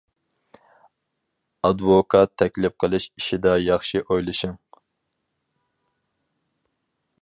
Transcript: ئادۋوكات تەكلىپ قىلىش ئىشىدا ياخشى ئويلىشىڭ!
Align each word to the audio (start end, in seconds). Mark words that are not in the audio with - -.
ئادۋوكات 1.67 2.33
تەكلىپ 2.43 2.77
قىلىش 2.85 3.07
ئىشىدا 3.21 3.55
ياخشى 3.67 4.05
ئويلىشىڭ! 4.07 4.59